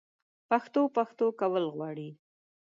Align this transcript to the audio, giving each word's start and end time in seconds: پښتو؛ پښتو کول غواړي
پښتو؛ 0.49 0.81
پښتو 0.95 1.25
کول 1.39 1.63
غواړي 1.75 2.09